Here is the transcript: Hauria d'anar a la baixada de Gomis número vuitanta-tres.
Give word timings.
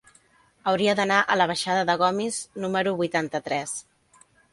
Hauria 0.69 0.93
d'anar 0.99 1.19
a 1.19 1.35
la 1.41 1.45
baixada 1.51 1.83
de 1.89 1.95
Gomis 2.03 2.39
número 2.65 2.95
vuitanta-tres. 3.03 3.75